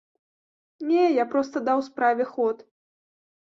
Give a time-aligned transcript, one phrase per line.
[0.91, 2.67] Не, я проста даў справе ход.